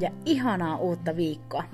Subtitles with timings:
[0.00, 1.64] ja ihanaa uutta viikkoa.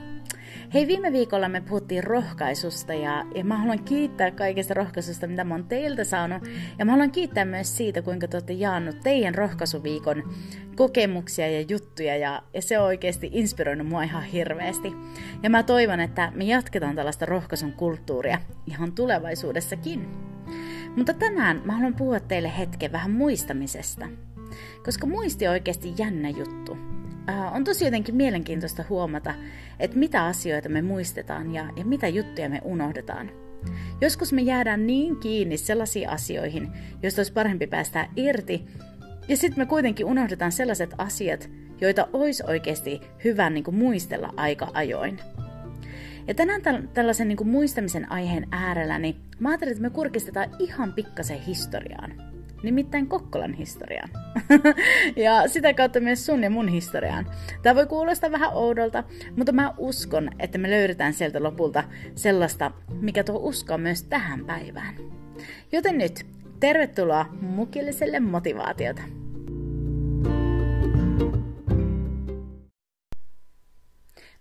[0.74, 5.54] Hei, viime viikolla me puhuttiin rohkaisusta ja, ja mä haluan kiittää kaikesta rohkaisusta, mitä mä
[5.54, 6.42] oon teiltä saanut.
[6.78, 10.34] Ja mä haluan kiittää myös siitä, kuinka te olette jaannut teidän rohkaisuviikon
[10.76, 14.92] kokemuksia ja juttuja ja, ja se on oikeasti inspiroinut mua ihan hirveästi.
[15.42, 20.08] Ja mä toivon, että me jatketaan tällaista rohkaisun kulttuuria ihan tulevaisuudessakin.
[20.96, 24.08] Mutta tänään mä haluan puhua teille hetken vähän muistamisesta.
[24.84, 26.85] Koska muisti on oikeasti jännä juttu
[27.52, 29.34] on tosi jotenkin mielenkiintoista huomata,
[29.80, 33.30] että mitä asioita me muistetaan ja, ja mitä juttuja me unohdetaan.
[34.00, 36.68] Joskus me jäädään niin kiinni sellaisiin asioihin,
[37.02, 38.66] joista olisi parempi päästä irti,
[39.28, 44.70] ja sitten me kuitenkin unohdetaan sellaiset asiat, joita olisi oikeasti hyvä niin kuin muistella aika
[44.74, 45.20] ajoin.
[46.26, 50.92] Ja tänään tällaisen niin kuin muistamisen aiheen äärellä, niin mä ajattelin, että me kurkistetaan ihan
[50.92, 52.25] pikkasen historiaan
[52.62, 54.08] nimittäin Kokkolan historiaan.
[55.24, 57.26] ja sitä kautta myös sun ja mun historiaan.
[57.62, 59.04] Tämä voi kuulostaa vähän oudolta,
[59.36, 61.84] mutta mä uskon, että me löydetään sieltä lopulta
[62.14, 64.94] sellaista, mikä tuo uskoa myös tähän päivään.
[65.72, 66.26] Joten nyt,
[66.60, 69.02] tervetuloa mukilliselle motivaatiota.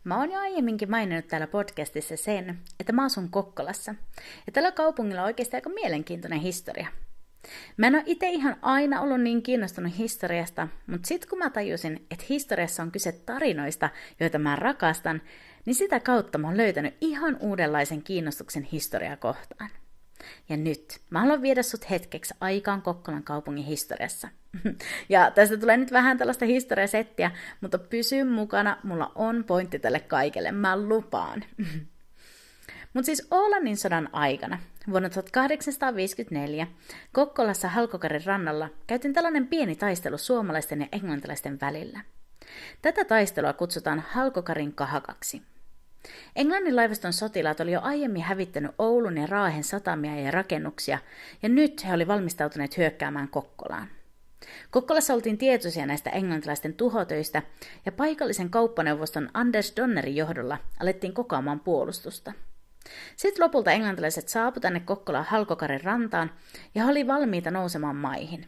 [0.03, 3.95] Mä oon jo aiemminkin maininnut täällä podcastissa sen, että mä asun Kokkolassa.
[4.45, 6.87] Ja tällä kaupungilla on oikeasti aika mielenkiintoinen historia–
[7.77, 12.05] Mä en ole itse ihan aina ollut niin kiinnostunut historiasta, mutta sitten kun mä tajusin,
[12.11, 15.21] että historiassa on kyse tarinoista, joita mä rakastan,
[15.65, 19.69] niin sitä kautta mä oon löytänyt ihan uudenlaisen kiinnostuksen historiaa kohtaan.
[20.49, 24.29] Ja nyt mä haluan viedä sut hetkeksi aikaan Kokkolan kaupungin historiassa.
[25.09, 27.31] Ja tästä tulee nyt vähän tällaista historiasettiä,
[27.61, 31.43] mutta pysy mukana, mulla on pointti tälle kaikelle, mä lupaan.
[32.95, 34.59] Mutta siis Oolannin sodan aikana,
[34.91, 36.67] vuonna 1854,
[37.11, 41.99] Kokkolassa Halkokarin rannalla käytiin tällainen pieni taistelu suomalaisten ja englantilaisten välillä.
[42.81, 45.41] Tätä taistelua kutsutaan Halkokarin kahakaksi.
[46.35, 50.97] Englannin laivaston sotilaat oli jo aiemmin hävittänyt Oulun ja Raahen satamia ja rakennuksia,
[51.43, 53.87] ja nyt he olivat valmistautuneet hyökkäämään Kokkolaan.
[54.71, 57.41] Kokkolassa oltiin tietoisia näistä englantilaisten tuhotöistä,
[57.85, 62.33] ja paikallisen kauppaneuvoston Anders Donnerin johdolla alettiin kokoamaan puolustusta–
[63.15, 66.31] sitten lopulta englantilaiset saapu tänne Kokkolan Halkokarin rantaan
[66.75, 68.47] ja oli valmiita nousemaan maihin.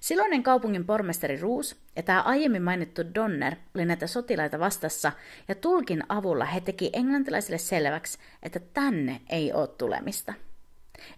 [0.00, 5.12] Silloinen kaupungin pormestari Ruus ja tämä aiemmin mainittu Donner oli näitä sotilaita vastassa
[5.48, 10.34] ja tulkin avulla he teki englantilaisille selväksi, että tänne ei ole tulemista.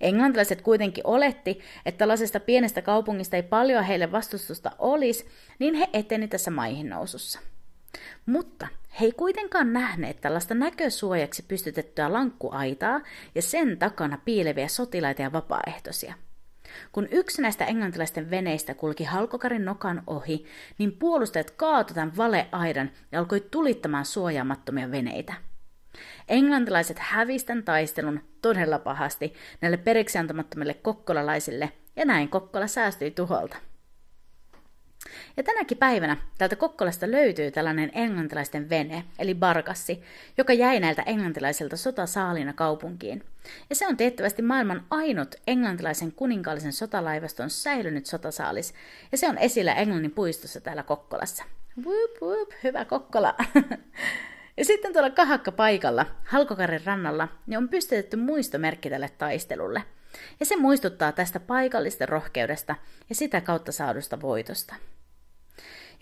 [0.01, 5.27] Englantilaiset kuitenkin oletti, että tällaisesta pienestä kaupungista ei paljon heille vastustusta olisi,
[5.59, 7.41] niin he eteni tässä maihin nousussa.
[8.27, 8.69] Mutta
[9.01, 13.01] he ei kuitenkaan nähneet tällaista näkösuojaksi pystytettyä lankkuaitaa
[13.35, 16.15] ja sen takana piileviä sotilaita ja vapaaehtoisia.
[16.93, 20.45] Kun yksi näistä englantilaisten veneistä kulki halkokarin nokan ohi,
[20.79, 25.35] niin puolustajat kaatoi tämän valeaidan ja alkoi tulittamaan suojaamattomia veneitä.
[26.29, 33.57] Englantilaiset hävisten taistelun todella pahasti näille periksiantamattomille kokkolalaisille, ja näin Kokkola säästyi tuholta.
[35.37, 40.03] Ja tänäkin päivänä täältä Kokkolasta löytyy tällainen englantilaisten vene, eli barkassi,
[40.39, 43.25] joka jäi näiltä englantilaisilta sotasaalina kaupunkiin.
[43.71, 48.75] Ja se on tiettävästi maailman ainut englantilaisen kuninkaallisen sotalaivaston säilynyt sotasaalis,
[49.13, 51.45] ja se on esillä Englannin puistossa täällä Kokkolassa.
[51.83, 53.35] Whoop, whoop, hyvä Kokkola!
[54.57, 59.83] Ja sitten tuolla kahakka paikalla, Halkokarin rannalla, niin on pystytetty muistomerkki tälle taistelulle.
[60.41, 62.75] Ja se muistuttaa tästä paikallisten rohkeudesta
[63.09, 64.75] ja sitä kautta saadusta voitosta.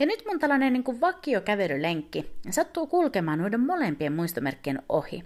[0.00, 5.25] Ja nyt mun tällainen niin kuin vakiokävelylenkki sattuu kulkemaan noiden molempien muistomerkkien ohi.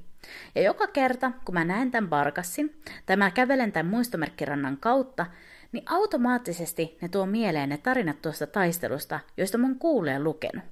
[0.55, 5.26] Ja joka kerta, kun mä näen tämän barkassin, tai mä kävelen tämän muistomerkkirannan kautta,
[5.73, 10.65] niin automaattisesti ne tuo mieleen ne tarinat tuosta taistelusta, joista mun kuulee lukenut.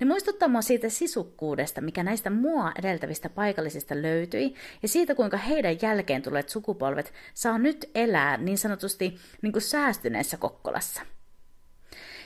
[0.00, 5.76] Ne muistuttaa mua siitä sisukkuudesta, mikä näistä mua edeltävistä paikallisista löytyi, ja siitä, kuinka heidän
[5.82, 11.02] jälkeen tulleet sukupolvet saa nyt elää niin sanotusti niin kuin säästyneessä Kokkolassa–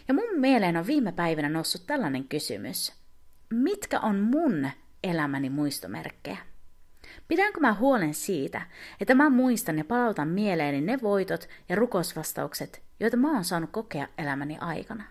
[0.09, 2.93] ja mun mieleen on viime päivinä noussut tällainen kysymys.
[3.51, 4.71] Mitkä on mun
[5.05, 6.39] elämäni muistomerkkejä?
[7.29, 8.63] Pidänkö mä huolen siitä,
[9.01, 14.09] että mä muistan ja palautan mieleeni ne voitot ja rukosvastaukset, joita mä oon saanut kokea
[14.19, 15.05] elämäni aikana?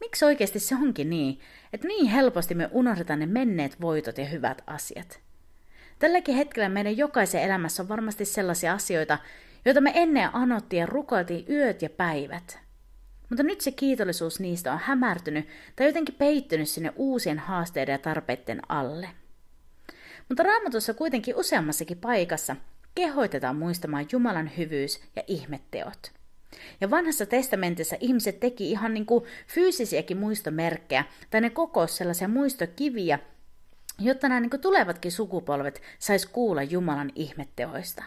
[0.00, 1.40] Miksi oikeasti se onkin niin,
[1.72, 5.20] että niin helposti me unohdetaan ne menneet voitot ja hyvät asiat?
[5.98, 9.18] Tälläkin hetkellä meidän jokaisen elämässä on varmasti sellaisia asioita,
[9.64, 12.63] joita me ennen anottiin ja rukoiltiin yöt ja päivät.
[13.28, 18.60] Mutta nyt se kiitollisuus niistä on hämärtynyt tai jotenkin peittynyt sinne uusien haasteiden ja tarpeiden
[18.68, 19.08] alle.
[20.28, 22.56] Mutta raamatussa kuitenkin useammassakin paikassa
[22.94, 26.12] kehoitetaan muistamaan Jumalan hyvyys ja ihmetteot.
[26.80, 33.18] Ja vanhassa testamentissa ihmiset teki ihan niin kuin fyysisiäkin muistomerkkejä, tai ne kokos sellaisia muistokiviä,
[33.98, 38.04] jotta nämä niin tulevatkin sukupolvet sais kuulla Jumalan ihmetteoista.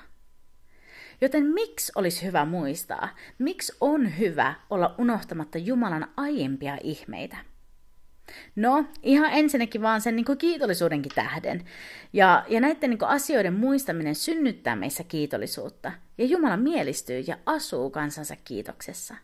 [1.22, 3.10] Joten miksi olisi hyvä muistaa?
[3.40, 7.38] Miksi on hyvä olla unohtamatta Jumalan aiempia ihmeitä?
[8.56, 11.66] No, ihan ensinnäkin vaan sen niin kuin kiitollisuudenkin tähden.
[12.14, 15.92] Ja, ja näiden niin kuin asioiden muistaminen synnyttää meissä kiitollisuutta.
[16.18, 19.16] Ja Jumala mielistyy ja asuu kansansa kiitoksessa.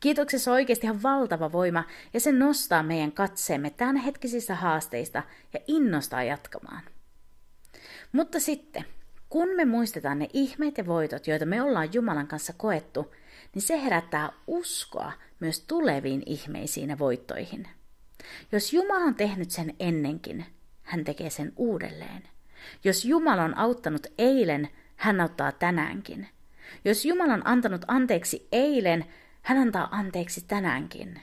[0.00, 1.84] Kiitoksessa on oikeasti ihan valtava voima
[2.14, 5.22] ja se nostaa meidän katseemme tämänhetkisistä haasteista
[5.54, 6.82] ja innostaa jatkamaan.
[8.12, 8.84] Mutta sitten,
[9.30, 13.14] kun me muistetaan ne ihmeet ja voitot, joita me ollaan Jumalan kanssa koettu,
[13.54, 17.68] niin se herättää uskoa myös tuleviin ihmeisiin ja voittoihin.
[18.52, 20.46] Jos Jumala on tehnyt sen ennenkin,
[20.82, 22.22] hän tekee sen uudelleen.
[22.84, 26.28] Jos Jumala on auttanut eilen, hän auttaa tänäänkin.
[26.84, 29.04] Jos Jumala on antanut anteeksi eilen,
[29.42, 31.20] hän antaa anteeksi tänäänkin.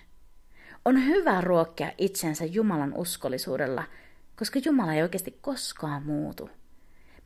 [0.86, 3.84] On hyvä ruokkia itsensä Jumalan uskollisuudella,
[4.36, 6.50] koska Jumala ei oikeasti koskaan muutu.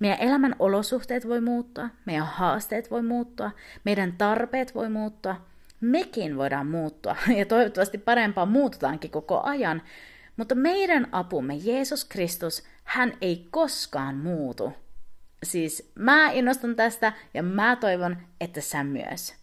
[0.01, 3.51] Meidän elämän olosuhteet voi muuttua, meidän haasteet voi muuttua,
[3.83, 5.45] meidän tarpeet voi muuttua,
[5.81, 9.81] mekin voidaan muuttua ja toivottavasti parempaa muututaankin koko ajan,
[10.37, 14.73] mutta meidän apumme Jeesus Kristus, hän ei koskaan muutu.
[15.43, 19.35] Siis mä innostun tästä ja mä toivon, että sä myös.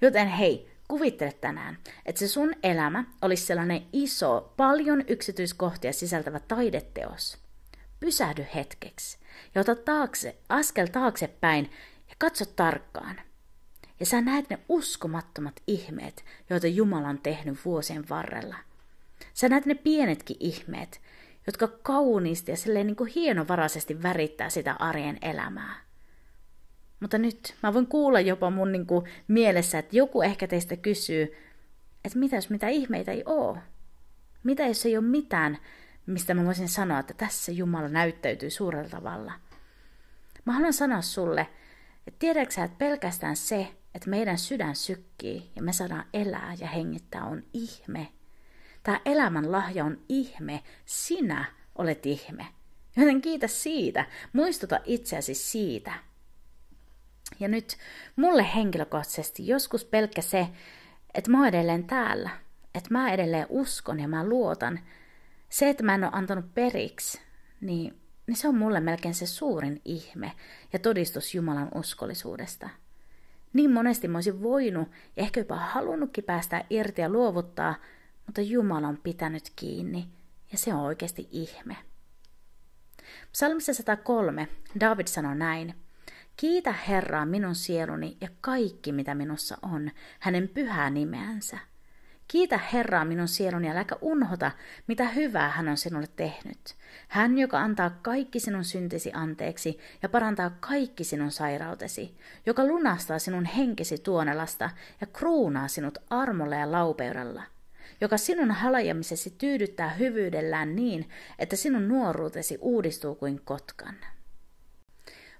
[0.00, 7.43] Joten hei, kuvittele tänään, että se sun elämä olisi sellainen iso, paljon yksityiskohtia sisältävä taideteos.
[8.04, 9.18] Pysähdy hetkeksi
[9.54, 11.70] ja ota taakse, askel taaksepäin
[12.08, 13.20] ja katso tarkkaan.
[14.00, 18.56] Ja sä näet ne uskomattomat ihmeet, joita Jumala on tehnyt vuosien varrella.
[19.34, 21.00] Sä näet ne pienetkin ihmeet,
[21.46, 25.80] jotka kauniisti ja silleen niin kuin hienovaraisesti värittää sitä arjen elämää.
[27.00, 31.36] Mutta nyt mä voin kuulla jopa mun niin kuin mielessä, että joku ehkä teistä kysyy,
[32.04, 33.58] että mitäs mitä ihmeitä ei oo?
[34.42, 35.58] Mitä jos ei ole mitään,
[36.06, 39.32] mistä mä voisin sanoa, että tässä Jumala näyttäytyy suurella tavalla?
[40.44, 41.48] Mä haluan sanoa sulle,
[42.06, 47.24] että tiedätkö että pelkästään se, että meidän sydän sykkii ja me saadaan elää ja hengittää
[47.24, 48.08] on ihme.
[48.82, 50.62] Tämä elämän lahja on ihme.
[50.84, 51.44] Sinä
[51.78, 52.46] olet ihme.
[52.96, 54.06] Joten kiitä siitä.
[54.32, 55.92] Muistuta itseäsi siitä.
[57.40, 57.76] Ja nyt
[58.16, 60.48] mulle henkilökohtaisesti joskus pelkkä se,
[61.14, 62.30] että mä oon edelleen täällä.
[62.74, 64.80] Että mä edelleen uskon ja mä luotan.
[65.54, 67.20] Se, että mä en ole antanut periksi,
[67.60, 70.32] niin, niin se on mulle melkein se suurin ihme
[70.72, 72.68] ja todistus Jumalan uskollisuudesta.
[73.52, 77.74] Niin monesti mä olisin voinut ja ehkä jopa halunnutkin päästä irti ja luovuttaa,
[78.26, 80.08] mutta Jumala on pitänyt kiinni
[80.52, 81.76] ja se on oikeasti ihme.
[83.32, 84.48] Psalmissa 103
[84.80, 85.74] David sanoi näin.
[86.36, 89.90] Kiitä Herraa minun sieluni ja kaikki, mitä minussa on,
[90.20, 91.58] hänen pyhää nimeänsä.
[92.34, 94.50] Kiitä Herraa minun sieluni ja äläkä unhota,
[94.86, 96.74] mitä hyvää hän on sinulle tehnyt.
[97.08, 103.44] Hän, joka antaa kaikki sinun syntisi anteeksi ja parantaa kaikki sinun sairautesi, joka lunastaa sinun
[103.44, 107.42] henkesi tuonelasta ja kruunaa sinut armolla ja laupeudella,
[108.00, 113.94] joka sinun halajamisesi tyydyttää hyvyydellään niin, että sinun nuoruutesi uudistuu kuin kotkan.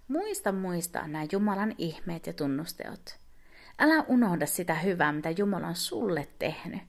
[0.09, 3.24] Muista muistaa nämä Jumalan ihmeet ja tunnusteot.
[3.79, 6.83] Älä unohda sitä hyvää, mitä Jumala on sulle tehnyt.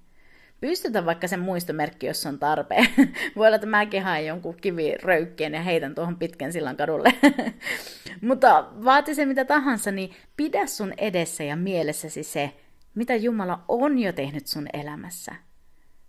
[0.62, 2.88] Pystytä vaikka sen muistomerkki, jos on tarpeen.
[3.36, 7.14] Voi olla, että mäkin haen jonkun kiviröykkien ja heitän tuohon pitkän sillan kadulle.
[8.22, 12.54] Mutta vaati se mitä tahansa, niin pidä sun edessä ja mielessäsi se,
[12.96, 15.36] mitä Jumala on jo tehnyt sun elämässä.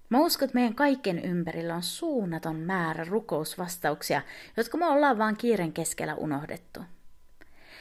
[0.09, 4.23] Mä uskon, että meidän kaikkien ympärillä on suunnaton määrä rukousvastauksia,
[4.57, 6.81] jotka me ollaan vaan kiiren keskellä unohdettu.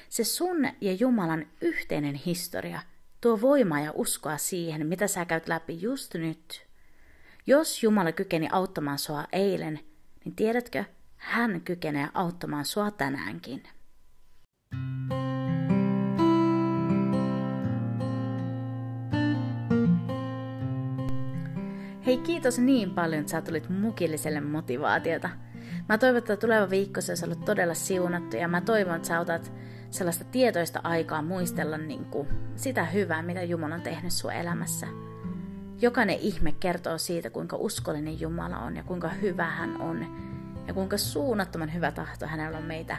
[0.09, 2.81] Se sun ja Jumalan yhteinen historia
[3.21, 6.65] tuo voimaa ja uskoa siihen, mitä sä käyt läpi just nyt.
[7.47, 9.79] Jos Jumala kykeni auttamaan sua eilen,
[10.25, 10.83] niin tiedätkö,
[11.17, 13.63] hän kykenee auttamaan sua tänäänkin.
[22.05, 25.29] Hei kiitos niin paljon, että sä tulit mukilliselle motivaatiota.
[25.89, 29.19] Mä toivon, että tuleva viikko se olisi ollut todella siunattu ja mä toivon, että sä
[29.19, 29.53] otat
[29.95, 34.87] sellaista tietoista aikaa muistella niin kuin sitä hyvää, mitä Jumala on tehnyt sun elämässä.
[35.81, 40.07] jokainen ihme kertoo siitä, kuinka uskollinen Jumala on ja kuinka hyvä hän on
[40.67, 42.97] ja kuinka suunnattoman hyvä tahto hänellä on meitä,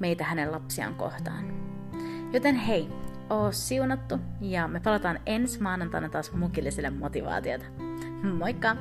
[0.00, 1.44] meitä hänen lapsiaan kohtaan.
[2.32, 2.88] Joten hei,
[3.30, 7.64] oo siunattu ja me palataan ensi maanantaina taas mukilliselle motivaatiota.
[8.38, 8.76] Moikka!